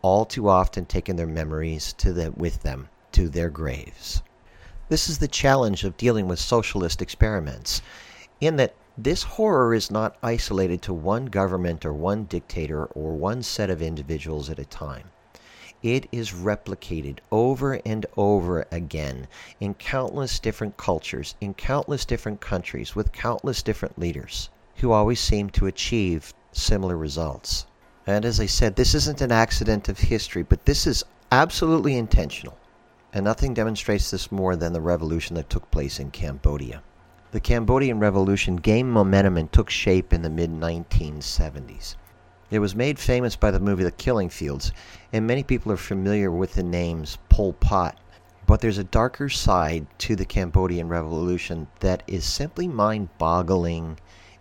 all 0.01 0.25
too 0.25 0.49
often 0.49 0.85
taking 0.85 1.15
their 1.15 1.27
memories 1.27 1.93
the, 2.13 2.33
with 2.35 2.63
them 2.63 2.89
to 3.13 3.29
their 3.29 3.49
graves. 3.49 4.21
This 4.89 5.07
is 5.07 5.19
the 5.19 5.27
challenge 5.27 5.83
of 5.83 5.95
dealing 5.95 6.27
with 6.27 6.39
socialist 6.39 7.01
experiments, 7.01 7.81
in 8.41 8.57
that 8.57 8.75
this 8.97 9.23
horror 9.23 9.73
is 9.73 9.89
not 9.89 10.17
isolated 10.21 10.81
to 10.83 10.93
one 10.93 11.27
government 11.27 11.85
or 11.85 11.93
one 11.93 12.25
dictator 12.25 12.85
or 12.87 13.13
one 13.13 13.41
set 13.41 13.69
of 13.69 13.81
individuals 13.81 14.49
at 14.49 14.59
a 14.59 14.65
time. 14.65 15.09
It 15.83 16.07
is 16.13 16.31
replicated 16.31 17.19
over 17.29 17.73
and 17.85 18.05
over 18.15 18.65
again 18.71 19.27
in 19.59 19.73
countless 19.73 20.39
different 20.39 20.77
cultures, 20.77 21.35
in 21.41 21.53
countless 21.53 22.05
different 22.05 22.39
countries, 22.39 22.95
with 22.95 23.11
countless 23.11 23.61
different 23.61 23.99
leaders 23.99 24.49
who 24.77 24.93
always 24.93 25.19
seem 25.19 25.49
to 25.49 25.67
achieve 25.67 26.33
similar 26.53 26.95
results. 26.95 27.65
And 28.07 28.23
as 28.23 28.39
I 28.39 28.45
said, 28.45 28.77
this 28.77 28.95
isn't 28.95 29.19
an 29.19 29.33
accident 29.33 29.89
of 29.89 29.99
history, 29.99 30.41
but 30.41 30.63
this 30.63 30.87
is 30.87 31.03
absolutely 31.33 31.97
intentional. 31.97 32.57
And 33.11 33.25
nothing 33.25 33.53
demonstrates 33.53 34.09
this 34.09 34.31
more 34.31 34.55
than 34.55 34.71
the 34.71 34.79
revolution 34.79 35.35
that 35.35 35.49
took 35.49 35.69
place 35.69 35.99
in 35.99 36.11
Cambodia. 36.11 36.81
The 37.31 37.41
Cambodian 37.41 37.99
Revolution 37.99 38.55
gained 38.55 38.93
momentum 38.93 39.35
and 39.35 39.51
took 39.51 39.69
shape 39.69 40.13
in 40.13 40.21
the 40.21 40.29
mid 40.29 40.49
1970s. 40.49 41.95
It 42.51 42.59
was 42.59 42.75
made 42.75 42.99
famous 42.99 43.35
by 43.35 43.51
the 43.51 43.59
movie 43.59 43.83
The 43.83 43.91
Killing 43.91 44.29
Fields, 44.29 44.71
and 45.11 45.25
many 45.25 45.43
people 45.43 45.71
are 45.71 45.77
familiar 45.77 46.31
with 46.31 46.53
the 46.53 46.63
names 46.63 47.17
Pol 47.29 47.53
Pot. 47.53 47.97
But 48.45 48.61
there's 48.61 48.77
a 48.77 48.83
darker 48.83 49.29
side 49.29 49.87
to 49.99 50.15
the 50.15 50.25
Cambodian 50.25 50.89
Revolution 50.89 51.67
that 51.79 52.03
is 52.05 52.25
simply 52.25 52.67
mind 52.67 53.09
boggling 53.17 53.97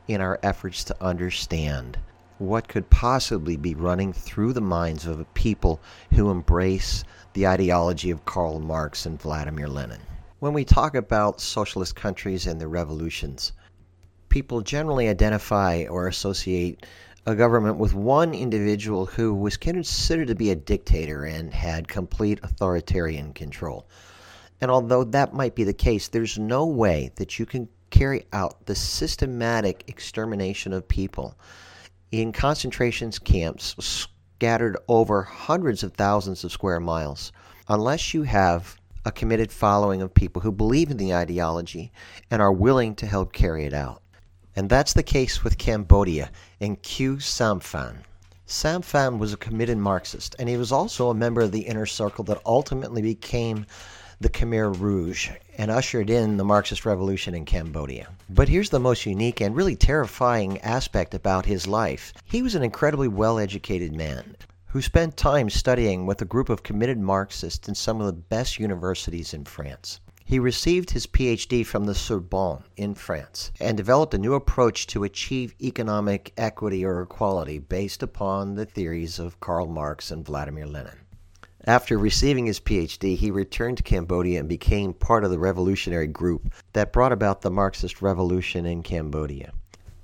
in 0.09 0.21
our 0.21 0.39
efforts 0.43 0.85
to 0.85 0.97
understand 1.01 1.99
what 2.39 2.67
could 2.67 2.91
possibly 2.91 3.57
be 3.57 3.75
running 3.75 4.13
through 4.13 4.53
the 4.53 4.61
minds 4.61 5.07
of 5.07 5.21
a 5.21 5.25
people 5.27 5.81
who 6.13 6.31
embrace 6.31 7.05
the 7.35 7.47
ideology 7.47 8.11
of 8.11 8.25
Karl 8.25 8.59
Marx 8.59 9.07
and 9.07 9.21
Vladimir 9.21 9.69
Lenin. 9.69 10.01
When 10.41 10.53
we 10.53 10.65
talk 10.65 10.97
about 10.97 11.41
socialist 11.41 11.95
countries 11.95 12.49
and 12.49 12.61
their 12.61 12.69
revolutions, 12.69 13.53
people 14.29 14.61
generally 14.61 15.09
identify 15.09 15.85
or 15.89 16.09
associate 16.09 16.85
a 17.25 17.35
government 17.35 17.77
with 17.77 17.95
one 17.95 18.35
individual 18.35 19.07
who 19.07 19.33
was 19.35 19.57
considered 19.57 20.29
to 20.29 20.35
be 20.35 20.51
a 20.51 20.57
dictator 20.57 21.25
and 21.25 21.55
had 21.55 21.87
complete 21.87 22.41
authoritarian 22.43 23.33
control. 23.33 23.87
And 24.61 24.71
although 24.71 25.05
that 25.05 25.35
might 25.35 25.55
be 25.55 25.65
the 25.65 25.73
case, 25.73 26.09
there's 26.09 26.39
no 26.39 26.67
way 26.67 27.13
that 27.17 27.39
you 27.39 27.47
can 27.47 27.69
carry 27.91 28.25
out 28.33 28.67
the 28.67 28.75
systematic 28.75 29.85
extermination 29.87 30.73
of 30.73 30.89
people 30.89 31.39
in 32.11 32.33
concentration 32.33 33.11
camps 33.13 33.75
scattered 33.79 34.77
over 34.89 35.23
hundreds 35.23 35.83
of 35.83 35.93
thousands 35.93 36.43
of 36.43 36.53
square 36.53 36.81
miles 36.81 37.33
unless 37.69 38.13
you 38.13 38.23
have 38.23 38.77
a 39.05 39.13
committed 39.13 39.53
following 39.53 40.03
of 40.03 40.15
people 40.15 40.43
who 40.43 40.53
believe 40.53 40.91
in 40.91 40.97
the 40.97 41.15
ideology 41.15 41.93
and 42.31 42.41
are 42.43 42.53
willing 42.53 42.95
to 42.95 43.07
help 43.07 43.33
carry 43.33 43.65
it 43.65 43.73
out. 43.73 44.02
And 44.55 44.69
that's 44.69 44.93
the 44.93 45.03
case 45.03 45.43
with 45.43 45.59
Cambodia 45.59 46.31
and 46.61 46.83
Khieu 46.83 47.17
Samphan. 47.17 48.05
Samphan 48.47 49.19
was 49.19 49.33
a 49.33 49.39
committed 49.39 49.79
Marxist, 49.79 50.37
and 50.39 50.49
he 50.49 50.59
was 50.59 50.73
also 50.73 51.09
a 51.09 51.15
member 51.15 51.41
of 51.41 51.53
the 51.53 51.63
inner 51.63 51.87
circle 51.87 52.23
that 52.25 52.43
ultimately 52.45 53.01
became 53.01 53.65
the 54.21 54.29
Khmer 54.29 54.79
Rouge 54.79 55.31
and 55.57 55.71
ushered 55.71 56.11
in 56.11 56.37
the 56.37 56.45
Marxist 56.45 56.85
revolution 56.85 57.35
in 57.35 57.45
Cambodia. 57.45 58.09
But 58.29 58.49
here's 58.49 58.71
the 58.71 58.79
most 58.79 59.07
unique 59.07 59.41
and 59.41 59.57
really 59.57 59.75
terrifying 59.75 60.61
aspect 60.61 61.15
about 61.15 61.47
his 61.47 61.67
life. 61.67 62.13
He 62.25 62.43
was 62.43 62.55
an 62.55 62.63
incredibly 62.63 63.09
well 63.09 63.39
educated 63.39 63.95
man 63.95 64.37
who 64.67 64.81
spent 64.81 65.17
time 65.17 65.51
studying 65.51 66.07
with 66.07 66.23
a 66.23 66.27
group 66.27 66.49
of 66.49 66.63
committed 66.63 66.99
Marxists 66.99 67.69
in 67.69 67.75
some 67.75 68.01
of 68.01 68.07
the 68.07 68.13
best 68.13 68.59
universities 68.59 69.35
in 69.35 69.45
France. 69.45 69.99
He 70.33 70.39
received 70.39 70.93
his 70.93 71.07
PhD 71.07 71.67
from 71.67 71.85
the 71.85 71.95
Sorbonne 71.95 72.65
in 72.75 72.95
France 72.95 73.53
and 73.61 73.77
developed 73.77 74.15
a 74.15 74.19
new 74.19 74.33
approach 74.33 74.87
to 74.87 75.05
achieve 75.05 75.55
economic 75.61 76.33
equity 76.39 76.87
or 76.87 77.03
equality 77.03 77.59
based 77.59 78.03
upon 78.03 78.55
the 78.55 78.65
theories 78.65 79.19
of 79.19 79.39
Karl 79.41 79.67
Marx 79.67 80.11
and 80.11 80.25
Vladimir 80.25 80.67
Lenin. 80.67 80.97
After 81.67 81.99
receiving 81.99 82.47
his 82.47 82.61
PhD, 82.61 83.15
he 83.15 83.31
returned 83.31 83.77
to 83.77 83.83
Cambodia 83.83 84.41
and 84.41 84.49
became 84.49 84.95
part 84.95 85.23
of 85.23 85.31
the 85.31 85.39
revolutionary 85.39 86.07
group 86.07 86.51
that 86.73 86.95
brought 86.95 87.13
about 87.13 87.43
the 87.43 87.51
Marxist 87.51 88.01
revolution 88.01 88.65
in 88.65 88.83
Cambodia. 88.83 89.53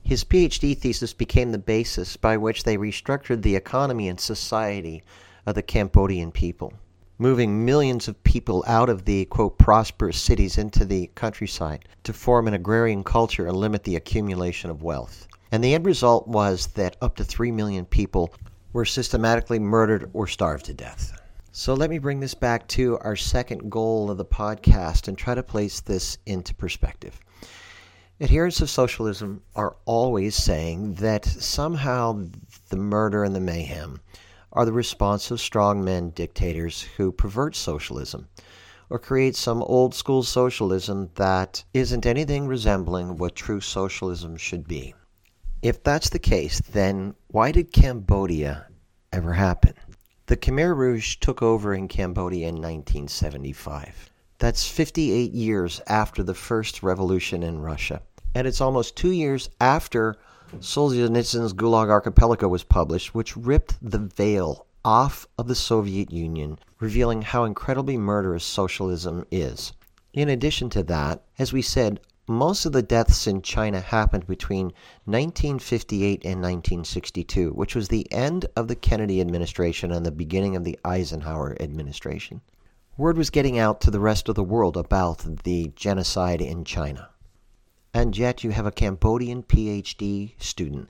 His 0.03 0.25
PhD 0.25 0.77
thesis 0.77 1.15
became 1.15 1.53
the 1.53 1.59
basis 1.59 2.19
by 2.19 2.37
which 2.37 2.65
they 2.65 2.77
restructured 2.77 3.41
the 3.41 3.57
economy 3.57 4.09
and 4.09 4.21
society 4.21 5.03
of 5.47 5.55
the 5.55 5.63
Cambodian 5.63 6.33
people, 6.33 6.75
moving 7.19 7.65
millions 7.65 8.07
of 8.07 8.23
people 8.23 8.65
out 8.67 8.89
of 8.89 9.05
the 9.05 9.25
quote 9.27 9.59
prosperous 9.59 10.17
cities 10.17 10.57
into 10.57 10.85
the 10.85 11.11
countryside 11.17 11.89
to 12.05 12.13
form 12.13 12.47
an 12.47 12.55
agrarian 12.55 13.03
culture 13.03 13.47
and 13.47 13.57
limit 13.57 13.83
the 13.83 13.97
accumulation 13.97 14.71
of 14.71 14.83
wealth. 14.83 15.27
And 15.51 15.63
the 15.63 15.75
end 15.75 15.85
result 15.85 16.29
was 16.29 16.69
that 16.69 16.97
up 17.03 17.17
to 17.17 17.25
3 17.25 17.51
million 17.51 17.85
people 17.85 18.33
were 18.73 18.85
systematically 18.85 19.59
murdered 19.59 20.11
or 20.13 20.27
starved 20.27 20.67
to 20.67 20.75
death. 20.75 21.13
So 21.51 21.75
let 21.75 21.91
me 21.91 21.99
bring 21.99 22.21
this 22.21 22.35
back 22.35 22.69
to 22.69 22.99
our 22.99 23.17
second 23.17 23.71
goal 23.71 24.11
of 24.11 24.19
the 24.19 24.25
podcast 24.25 25.09
and 25.09 25.19
try 25.19 25.35
to 25.35 25.43
place 25.43 25.81
this 25.81 26.19
into 26.27 26.55
perspective. 26.55 27.19
Adherents 28.21 28.61
of 28.61 28.71
socialism 28.71 29.43
are 29.57 29.77
always 29.85 30.37
saying 30.37 30.95
that 30.95 31.25
somehow 31.25 32.25
the 32.69 32.77
murder 32.77 33.25
and 33.25 33.35
the 33.35 33.41
mayhem 33.41 34.01
are 34.53 34.65
the 34.65 34.73
response 34.73 35.31
of 35.31 35.39
strongmen 35.39 36.15
dictators 36.15 36.83
who 36.97 37.13
pervert 37.13 37.55
socialism 37.55 38.29
or 38.91 38.99
create 38.99 39.37
some 39.37 39.63
old 39.63 39.95
school 39.95 40.23
socialism 40.23 41.11
that 41.15 41.63
isn't 41.75 42.07
anything 42.07 42.47
resembling 42.47 43.17
what 43.17 43.37
true 43.37 43.61
socialism 43.61 44.37
should 44.37 44.67
be. 44.67 44.95
If 45.61 45.83
that's 45.83 46.09
the 46.09 46.19
case, 46.19 46.61
then 46.61 47.15
why 47.27 47.53
did 47.53 47.73
Cambodia 47.73 48.69
ever 49.13 49.33
happen? 49.33 49.75
The 50.27 50.37
Khmer 50.37 50.77
Rouge 50.77 51.17
took 51.17 51.43
over 51.43 51.75
in 51.75 51.89
Cambodia 51.89 52.49
in 52.49 52.57
1975. 52.57 54.11
That's 54.39 54.69
58 54.69 55.33
years 55.33 55.81
after 55.87 56.23
the 56.23 56.35
first 56.35 56.83
revolution 56.83 57.43
in 57.43 57.61
Russia. 57.61 58.03
And 58.35 58.47
it's 58.47 58.61
almost 58.61 58.97
two 58.97 59.11
years 59.11 59.51
after 59.61 60.17
Solzhenitsyn's 60.61 61.53
Gulag 61.53 61.91
Archipelago 61.91 62.49
was 62.49 62.65
published, 62.65 63.15
which 63.15 63.37
ripped 63.37 63.77
the 63.83 63.99
veil 63.99 64.67
off 64.85 65.27
of 65.37 65.49
the 65.49 65.55
Soviet 65.55 66.13
Union, 66.13 66.59
revealing 66.81 67.23
how 67.23 67.45
incredibly 67.45 67.97
murderous 67.97 68.45
socialism 68.45 69.25
is. 69.31 69.73
In 70.13 70.29
addition 70.29 70.71
to 70.71 70.83
that, 70.85 71.23
as 71.39 71.53
we 71.53 71.63
said, 71.63 72.01
most 72.27 72.67
of 72.67 72.73
the 72.73 72.83
deaths 72.83 73.27
in 73.27 73.43
China 73.43 73.81
happened 73.81 74.27
between 74.27 74.73
1958 75.05 76.25
and 76.25 76.43
1962, 76.43 77.51
which 77.53 77.75
was 77.75 77.89
the 77.89 78.11
end 78.13 78.47
of 78.57 78.69
the 78.69 78.77
Kennedy 78.77 79.21
administration 79.21 79.93
and 79.93 80.05
the 80.05 80.11
beginning 80.11 80.57
of 80.57 80.65
the 80.65 80.79
Eisenhower 80.85 81.57
administration 81.61 82.41
word 82.99 83.17
was 83.17 83.31
getting 83.31 83.61
out 83.61 83.81
to 83.81 83.93
the 83.93 84.01
rest 84.01 84.29
of 84.29 84.35
the 84.35 84.43
world 84.43 84.77
about 84.77 85.25
the 85.45 85.71
genocide 85.77 86.43
in 86.43 86.65
China. 86.65 87.09
And 87.95 88.17
yet 88.17 88.45
you 88.45 88.51
have 88.51 88.67
a 88.67 88.73
Cambodian 88.73 89.43
PhD 89.43 90.41
student 90.41 90.89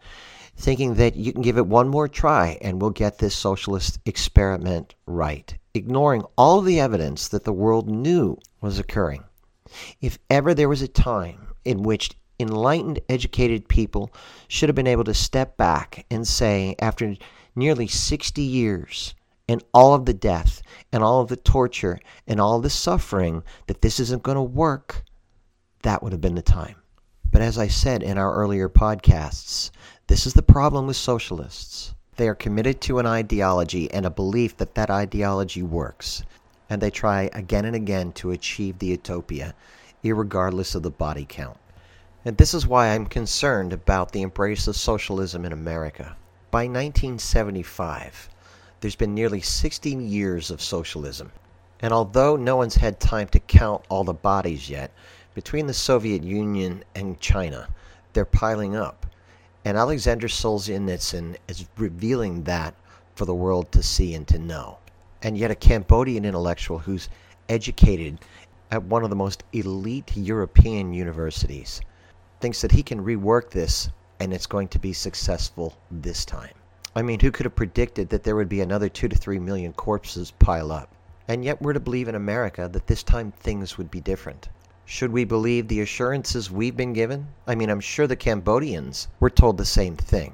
thinking 0.57 0.95
that 0.95 1.15
you 1.15 1.33
can 1.33 1.43
give 1.43 1.57
it 1.57 1.67
one 1.67 1.89
more 1.89 2.09
try 2.09 2.59
and 2.61 2.83
we'll 2.83 2.91
get 2.91 3.19
this 3.19 3.35
socialist 3.35 4.01
experiment 4.05 4.95
right, 5.07 5.57
ignoring 5.73 6.25
all 6.37 6.61
the 6.61 6.81
evidence 6.81 7.29
that 7.29 7.45
the 7.45 7.53
world 7.53 7.89
knew 7.89 8.37
was 8.61 8.79
occurring. 8.79 9.23
If 10.01 10.19
ever 10.29 10.55
there 10.55 10.69
was 10.69 10.83
a 10.83 10.89
time 10.89 11.49
in 11.65 11.85
which 11.85 12.11
enlightened, 12.41 13.01
educated 13.09 13.69
people 13.69 14.13
should 14.49 14.69
have 14.69 14.77
been 14.77 14.87
able 14.87 15.05
to 15.05 15.15
step 15.15 15.57
back 15.57 16.05
and 16.11 16.27
say, 16.27 16.75
after 16.81 17.15
nearly 17.55 17.87
60 17.87 18.43
years, 18.43 19.15
and 19.49 19.65
all 19.73 19.95
of 19.95 20.05
the 20.05 20.15
death 20.15 20.61
and 20.93 21.03
all 21.03 21.23
of 21.23 21.29
the 21.29 21.37
torture 21.37 21.99
and 22.27 22.41
all 22.41 22.61
the 22.61 22.71
suffering 22.71 23.43
that 23.67 23.81
this 23.81 23.99
isn't 23.99 24.23
going 24.23 24.37
to 24.37 24.43
work, 24.43 25.05
that 25.83 26.03
would 26.03 26.13
have 26.13 26.21
been 26.21 26.35
the 26.35 26.43
time. 26.43 26.77
But 27.31 27.43
as 27.43 27.59
I 27.59 27.69
said 27.69 28.03
in 28.03 28.17
our 28.19 28.35
earlier 28.35 28.69
podcasts, 28.69 29.71
this 30.07 30.27
is 30.27 30.35
the 30.35 30.43
problem 30.43 30.87
with 30.87 30.97
socialists. 30.97 31.95
They 32.17 32.27
are 32.29 32.35
committed 32.35 32.81
to 32.83 32.99
an 32.99 33.07
ideology 33.07 33.91
and 33.93 34.07
a 34.07 34.11
belief 34.11 34.57
that 34.57 34.75
that 34.75 34.91
ideology 34.91 35.63
works, 35.63 36.23
and 36.71 36.81
they 36.81 36.91
try 36.91 37.31
again 37.33 37.65
and 37.65 37.77
again 37.77 38.13
to 38.13 38.31
achieve 38.31 38.79
the 38.79 38.87
utopia, 38.87 39.55
regardless 40.03 40.75
of 40.75 40.83
the 40.83 40.91
body 40.91 41.27
count. 41.29 41.59
And 42.25 42.37
this 42.37 42.55
is 42.55 42.67
why 42.67 42.89
I'm 42.89 43.07
concerned 43.07 43.73
about 43.73 44.13
the 44.13 44.23
embrace 44.23 44.67
of 44.67 44.77
socialism 44.77 45.45
in 45.45 45.53
America. 45.53 46.17
By 46.51 46.63
1975, 46.63 48.31
there's 48.81 48.97
been 48.97 49.15
nearly 49.15 49.41
16 49.41 50.09
years 50.09 50.51
of 50.51 50.63
socialism. 50.63 51.31
And 51.81 51.93
although 51.93 52.37
no 52.37 52.57
one's 52.57 52.77
had 52.77 52.99
time 52.99 53.29
to 53.29 53.39
count 53.39 53.85
all 53.89 54.03
the 54.03 54.15
bodies 54.15 54.69
yet, 54.69 54.93
between 55.39 55.69
the 55.69 55.73
Soviet 55.73 56.25
Union 56.25 56.83
and 56.97 57.21
China, 57.21 57.69
they're 58.13 58.25
piling 58.25 58.75
up. 58.75 59.07
And 59.65 59.77
Alexander 59.77 60.27
Solzhenitsyn 60.27 61.37
is 61.47 61.65
revealing 61.77 62.43
that 62.43 62.75
for 63.15 63.25
the 63.25 63.37
world 63.37 63.71
to 63.71 63.81
see 63.81 64.15
and 64.15 64.27
to 64.27 64.39
know. 64.41 64.79
And 65.23 65.39
yet, 65.39 65.53
a 65.53 65.55
Cambodian 65.55 66.25
intellectual 66.25 66.81
who's 66.81 67.09
educated 67.49 68.19
at 68.73 68.83
one 68.83 69.05
of 69.05 69.11
the 69.11 69.15
most 69.15 69.45
elite 69.53 70.17
European 70.17 70.93
universities, 70.93 71.83
thinks 72.41 72.61
that 72.61 72.73
he 72.73 72.83
can 72.83 73.05
rework 73.05 73.51
this 73.51 73.91
and 74.19 74.33
it's 74.33 74.47
going 74.47 74.67
to 74.67 74.81
be 74.81 74.93
successful 74.93 75.73
this 75.89 76.25
time. 76.25 76.55
I 76.97 77.03
mean, 77.03 77.21
who 77.21 77.31
could 77.31 77.47
have 77.47 77.55
predicted 77.55 78.09
that 78.09 78.25
there 78.25 78.35
would 78.35 78.49
be 78.49 78.61
another 78.61 78.89
two 78.89 79.07
to 79.07 79.15
three 79.15 79.39
million 79.39 79.73
corpses 79.73 80.33
pile 80.33 80.73
up? 80.73 80.89
And 81.29 81.45
yet 81.45 81.63
we're 81.63 81.75
to 81.75 81.79
believe 81.79 82.09
in 82.09 82.17
America 82.17 82.69
that 82.73 82.89
this 82.89 83.05
time 83.05 83.31
things 83.31 83.79
would 83.79 83.89
be 83.89 84.01
different. 84.01 84.49
Should 84.91 85.13
we 85.13 85.25
believe 85.25 85.69
the 85.69 85.83
assurances 85.83 86.51
we've 86.51 86.75
been 86.75 86.95
given? 86.95 87.29
I 87.47 87.55
mean, 87.55 87.69
I'm 87.69 87.79
sure 87.79 88.07
the 88.07 88.17
Cambodians 88.17 89.07
were 89.21 89.29
told 89.29 89.59
the 89.59 89.67
same 89.67 89.97
thing. 89.97 90.33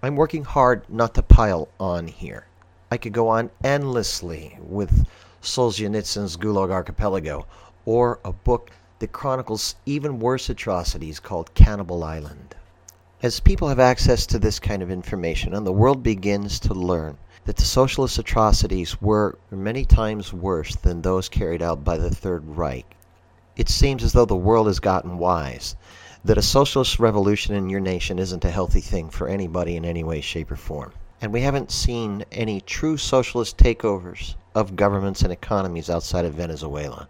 I'm 0.00 0.14
working 0.14 0.44
hard 0.44 0.88
not 0.88 1.12
to 1.14 1.24
pile 1.24 1.66
on 1.80 2.06
here. 2.06 2.46
I 2.88 2.98
could 2.98 3.12
go 3.12 3.26
on 3.26 3.50
endlessly 3.64 4.58
with 4.60 5.08
Solzhenitsyn's 5.42 6.36
Gulag 6.36 6.70
Archipelago 6.70 7.46
or 7.84 8.20
a 8.24 8.32
book 8.32 8.70
that 9.00 9.10
chronicles 9.10 9.74
even 9.86 10.20
worse 10.20 10.48
atrocities 10.48 11.18
called 11.18 11.52
Cannibal 11.54 12.04
Island. 12.04 12.54
As 13.24 13.40
people 13.40 13.66
have 13.68 13.80
access 13.80 14.24
to 14.26 14.38
this 14.38 14.60
kind 14.60 14.84
of 14.84 14.90
information 14.90 15.52
and 15.52 15.66
the 15.66 15.72
world 15.72 16.04
begins 16.04 16.60
to 16.60 16.74
learn 16.74 17.18
that 17.44 17.56
the 17.56 17.64
socialist 17.64 18.20
atrocities 18.20 19.02
were 19.02 19.36
many 19.50 19.84
times 19.84 20.32
worse 20.32 20.76
than 20.76 21.02
those 21.02 21.28
carried 21.28 21.60
out 21.60 21.82
by 21.82 21.98
the 21.98 22.10
Third 22.10 22.44
Reich, 22.56 22.95
it 23.56 23.68
seems 23.68 24.04
as 24.04 24.12
though 24.12 24.26
the 24.26 24.36
world 24.36 24.66
has 24.66 24.80
gotten 24.80 25.18
wise 25.18 25.76
that 26.24 26.38
a 26.38 26.42
socialist 26.42 26.98
revolution 26.98 27.54
in 27.54 27.70
your 27.70 27.80
nation 27.80 28.18
isn't 28.18 28.44
a 28.44 28.50
healthy 28.50 28.80
thing 28.80 29.08
for 29.08 29.28
anybody 29.28 29.76
in 29.76 29.84
any 29.84 30.04
way, 30.04 30.20
shape, 30.20 30.50
or 30.50 30.56
form. 30.56 30.92
And 31.20 31.32
we 31.32 31.40
haven't 31.40 31.70
seen 31.70 32.24
any 32.30 32.60
true 32.60 32.96
socialist 32.96 33.56
takeovers 33.56 34.34
of 34.54 34.76
governments 34.76 35.22
and 35.22 35.32
economies 35.32 35.88
outside 35.88 36.24
of 36.24 36.34
Venezuela. 36.34 37.08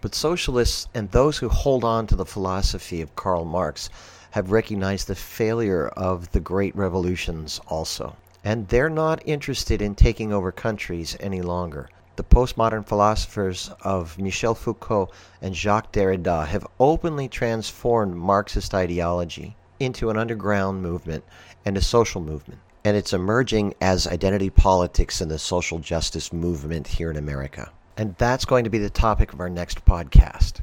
But 0.00 0.14
socialists 0.14 0.88
and 0.94 1.10
those 1.10 1.38
who 1.38 1.48
hold 1.48 1.84
on 1.84 2.06
to 2.08 2.16
the 2.16 2.26
philosophy 2.26 3.00
of 3.00 3.14
Karl 3.16 3.44
Marx 3.44 3.88
have 4.32 4.50
recognized 4.50 5.06
the 5.06 5.14
failure 5.14 5.86
of 5.88 6.32
the 6.32 6.40
great 6.40 6.74
revolutions 6.74 7.60
also. 7.68 8.16
And 8.42 8.66
they're 8.68 8.90
not 8.90 9.22
interested 9.24 9.80
in 9.80 9.94
taking 9.94 10.32
over 10.32 10.50
countries 10.50 11.16
any 11.20 11.40
longer. 11.40 11.88
The 12.16 12.22
postmodern 12.22 12.86
philosophers 12.86 13.70
of 13.80 14.18
Michel 14.18 14.54
Foucault 14.54 15.10
and 15.42 15.54
Jacques 15.54 15.92
Derrida 15.92 16.46
have 16.46 16.66
openly 16.78 17.28
transformed 17.28 18.14
Marxist 18.14 18.72
ideology 18.72 19.56
into 19.80 20.10
an 20.10 20.16
underground 20.16 20.80
movement 20.80 21.24
and 21.64 21.76
a 21.76 21.82
social 21.82 22.20
movement. 22.20 22.60
And 22.84 22.96
it's 22.96 23.12
emerging 23.12 23.74
as 23.80 24.06
identity 24.06 24.48
politics 24.48 25.20
and 25.20 25.30
the 25.30 25.38
social 25.40 25.80
justice 25.80 26.32
movement 26.32 26.86
here 26.86 27.10
in 27.10 27.16
America. 27.16 27.72
And 27.96 28.14
that's 28.16 28.44
going 28.44 28.62
to 28.62 28.70
be 28.70 28.78
the 28.78 28.90
topic 28.90 29.32
of 29.32 29.40
our 29.40 29.50
next 29.50 29.84
podcast. 29.84 30.60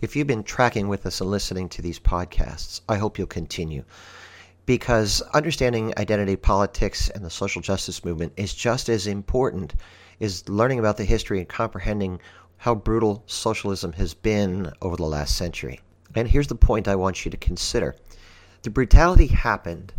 If 0.00 0.16
you've 0.16 0.26
been 0.26 0.44
tracking 0.44 0.88
with 0.88 1.04
us 1.04 1.20
and 1.20 1.30
listening 1.30 1.68
to 1.70 1.82
these 1.82 1.98
podcasts, 1.98 2.80
I 2.88 2.96
hope 2.96 3.18
you'll 3.18 3.26
continue 3.26 3.84
because 4.64 5.20
understanding 5.34 5.92
identity 5.98 6.36
politics 6.36 7.10
and 7.10 7.24
the 7.24 7.30
social 7.30 7.60
justice 7.60 8.04
movement 8.04 8.32
is 8.36 8.54
just 8.54 8.88
as 8.88 9.06
important 9.06 9.74
as 10.20 10.48
learning 10.48 10.78
about 10.78 10.96
the 10.96 11.04
history 11.04 11.38
and 11.38 11.48
comprehending 11.48 12.20
how 12.58 12.74
brutal 12.74 13.22
socialism 13.26 13.92
has 13.94 14.12
been 14.14 14.70
over 14.82 14.96
the 14.96 15.04
last 15.04 15.36
century. 15.36 15.80
And 16.14 16.28
here's 16.28 16.48
the 16.48 16.54
point 16.54 16.88
I 16.88 16.96
want 16.96 17.24
you 17.24 17.30
to 17.30 17.36
consider 17.36 17.96
the 18.62 18.70
brutality 18.70 19.28
happened 19.28 19.94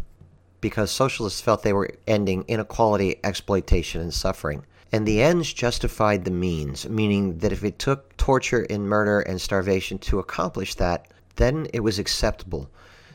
because 0.61 0.91
socialists 0.91 1.41
felt 1.41 1.63
they 1.63 1.73
were 1.73 1.89
ending 2.05 2.45
inequality, 2.47 3.19
exploitation, 3.23 4.01
and 4.01 4.13
suffering. 4.13 4.63
And 4.91 5.07
the 5.07 5.21
ends 5.23 5.51
justified 5.51 6.25
the 6.25 6.31
means, 6.31 6.87
meaning 6.87 7.39
that 7.39 7.51
if 7.51 7.63
it 7.63 7.79
took 7.79 8.15
torture 8.17 8.67
and 8.69 8.87
murder 8.87 9.21
and 9.21 9.41
starvation 9.41 9.97
to 9.99 10.19
accomplish 10.19 10.75
that, 10.75 11.07
then 11.37 11.65
it 11.73 11.79
was 11.79 11.97
acceptable 11.97 12.69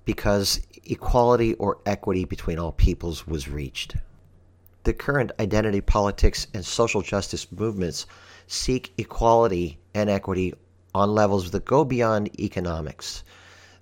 because 0.04 0.66
equality 0.84 1.54
or 1.54 1.78
equity 1.86 2.24
between 2.24 2.58
all 2.58 2.72
peoples 2.72 3.26
was 3.26 3.48
reached. 3.48 3.96
The 4.86 4.94
current 4.94 5.32
identity 5.40 5.80
politics 5.80 6.46
and 6.54 6.64
social 6.64 7.02
justice 7.02 7.50
movements 7.50 8.06
seek 8.46 8.92
equality 8.96 9.80
and 9.92 10.08
equity 10.08 10.54
on 10.94 11.12
levels 11.12 11.50
that 11.50 11.64
go 11.64 11.84
beyond 11.84 12.38
economics. 12.38 13.24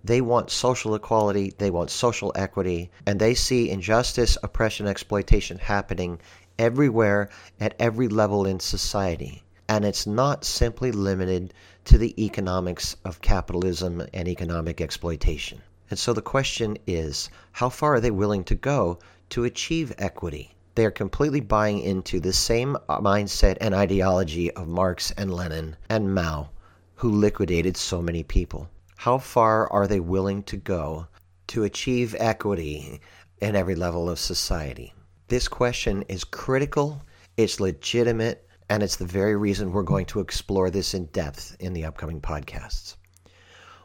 They 0.03 0.23
want 0.23 0.51
social 0.51 0.95
equality, 0.95 1.53
they 1.59 1.69
want 1.69 1.91
social 1.91 2.33
equity, 2.35 2.91
and 3.05 3.21
they 3.21 3.35
see 3.35 3.69
injustice, 3.69 4.39
oppression, 4.43 4.87
exploitation 4.87 5.59
happening 5.59 6.21
everywhere 6.59 7.29
at 7.61 7.75
every 7.79 8.09
level 8.09 8.47
in 8.47 8.59
society. 8.59 9.43
And 9.69 9.85
it's 9.85 10.07
not 10.07 10.43
simply 10.47 10.91
limited 10.91 11.53
to 11.85 11.99
the 11.99 12.15
economics 12.25 12.97
of 13.05 13.21
capitalism 13.21 14.07
and 14.15 14.27
economic 14.27 14.81
exploitation. 14.81 15.61
And 15.91 15.99
so 15.99 16.15
the 16.15 16.23
question 16.23 16.79
is 16.87 17.29
how 17.53 17.69
far 17.69 17.97
are 17.97 18.01
they 18.01 18.11
willing 18.11 18.45
to 18.45 18.55
go 18.55 19.01
to 19.29 19.45
achieve 19.45 19.93
equity? 19.99 20.53
They 20.75 20.85
are 20.85 20.91
completely 20.91 21.41
buying 21.41 21.81
into 21.81 22.19
the 22.19 22.33
same 22.33 22.77
uh, 22.89 23.01
mindset 23.01 23.59
and 23.61 23.75
ideology 23.75 24.51
of 24.53 24.67
Marx 24.67 25.13
and 25.13 25.33
Lenin 25.33 25.77
and 25.89 26.13
Mao, 26.13 26.51
who 26.97 27.11
liquidated 27.11 27.77
so 27.77 28.03
many 28.03 28.25
people. 28.25 28.69
How 28.97 29.19
far 29.19 29.71
are 29.73 29.87
they 29.87 30.01
willing 30.01 30.43
to 30.45 30.57
go 30.57 31.07
to 31.49 31.65
achieve 31.65 32.17
equity 32.19 33.01
in 33.41 33.55
every 33.55 33.77
level 33.77 34.11
of 34.11 34.19
society? 34.19 34.93
This 35.29 35.47
question 35.47 36.03
is 36.09 36.25
critical, 36.25 37.03
it's 37.37 37.61
legitimate, 37.61 38.49
and 38.69 38.83
it's 38.83 38.97
the 38.97 39.07
very 39.07 39.37
reason 39.37 39.71
we're 39.71 39.83
going 39.83 40.07
to 40.07 40.21
explore 40.21 40.71
this 40.71 40.95
in 40.95 41.07
depth 41.07 41.57
in 41.61 41.73
the 41.73 41.85
upcoming 41.85 42.21
podcasts. 42.21 42.97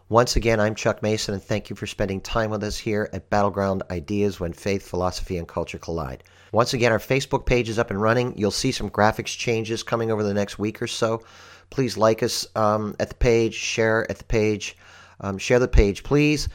Once 0.10 0.36
again, 0.36 0.60
I'm 0.60 0.74
Chuck 0.74 1.04
Mason, 1.04 1.36
and 1.36 1.43
thank 1.43 1.69
you 1.69 1.76
for 1.76 1.86
spending 1.86 2.19
time 2.19 2.50
with 2.50 2.63
us 2.63 2.80
here 2.80 3.12
at 3.13 3.30
Battleground 3.30 3.84
Ideas 3.91 4.39
when 4.39 4.54
Faith, 4.54 4.88
Philosophy, 4.88 5.38
and 5.38 5.48
Culture 5.48 5.78
Collide. 5.78 6.24
Once 6.52 6.74
again, 6.74 6.91
our 6.91 6.98
Facebook 6.98 7.45
page 7.45 7.69
is 7.69 7.78
up 7.78 7.91
and 7.91 8.02
running. 8.02 8.36
You'll 8.36 8.50
see 8.50 8.72
some 8.72 8.89
graphics 8.89 9.38
changes 9.38 9.84
coming 9.84 10.12
over 10.12 10.24
the 10.24 10.34
next 10.34 10.58
week 10.58 10.82
or 10.82 10.88
so. 10.88 11.22
Please 11.69 11.95
like 11.95 12.24
us 12.24 12.48
um, 12.56 12.95
at 13.00 13.10
the 13.10 13.15
page, 13.15 13.54
share 13.54 14.10
at 14.10 14.17
the 14.17 14.24
page, 14.24 14.76
um, 15.22 15.38
share 15.38 15.60
the 15.60 15.67
page, 15.67 16.02
please. 16.02 16.50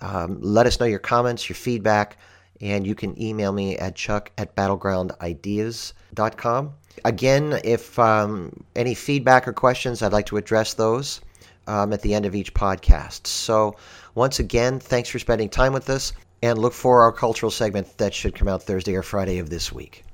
Um, 0.00 0.38
let 0.40 0.66
us 0.66 0.80
know 0.80 0.86
your 0.86 0.98
comments, 0.98 1.48
your 1.48 1.54
feedback 1.54 2.16
and 2.60 2.86
you 2.86 2.94
can 2.94 3.20
email 3.20 3.50
me 3.52 3.76
at 3.76 3.94
chuck 3.94 4.30
at 4.38 4.56
battlegroundideas.com. 4.56 6.72
Again, 7.04 7.60
if 7.62 7.98
um, 7.98 8.64
any 8.74 8.94
feedback 8.94 9.46
or 9.46 9.52
questions, 9.52 10.00
I'd 10.02 10.14
like 10.14 10.24
to 10.26 10.38
address 10.38 10.72
those 10.74 11.20
um, 11.66 11.92
at 11.92 12.02
the 12.02 12.14
end 12.14 12.26
of 12.26 12.34
each 12.34 12.54
podcast. 12.54 13.26
So, 13.26 13.76
once 14.14 14.38
again, 14.38 14.80
thanks 14.80 15.08
for 15.08 15.18
spending 15.18 15.48
time 15.48 15.72
with 15.72 15.90
us, 15.90 16.12
and 16.42 16.58
look 16.58 16.72
for 16.72 17.02
our 17.02 17.12
cultural 17.12 17.50
segment 17.50 17.98
that 17.98 18.14
should 18.14 18.34
come 18.34 18.48
out 18.48 18.62
Thursday 18.62 18.94
or 18.94 19.02
Friday 19.02 19.38
of 19.38 19.50
this 19.50 19.72
week. 19.72 20.04